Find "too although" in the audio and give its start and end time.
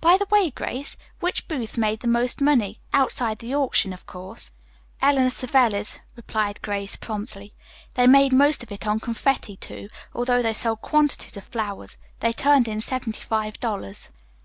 9.56-10.40